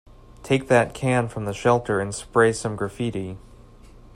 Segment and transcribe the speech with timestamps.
[0.41, 3.37] Take that can from the shelter and spray some graffiti.